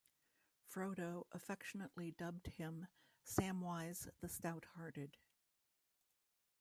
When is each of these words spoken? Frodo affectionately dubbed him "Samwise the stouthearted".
Frodo 0.67 1.27
affectionately 1.31 2.09
dubbed 2.09 2.47
him 2.47 2.87
"Samwise 3.23 4.09
the 4.19 4.27
stouthearted". 4.29 5.13